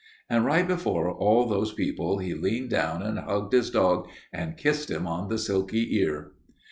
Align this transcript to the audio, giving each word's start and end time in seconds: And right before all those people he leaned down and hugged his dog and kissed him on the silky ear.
And 0.31 0.43
right 0.45 0.67
before 0.67 1.11
all 1.11 1.45
those 1.45 1.73
people 1.73 2.17
he 2.17 2.33
leaned 2.33 2.71
down 2.71 3.03
and 3.03 3.19
hugged 3.19 3.53
his 3.53 3.69
dog 3.69 4.07
and 4.33 4.57
kissed 4.57 4.89
him 4.89 5.05
on 5.05 5.29
the 5.29 5.37
silky 5.37 5.95
ear. 5.97 6.31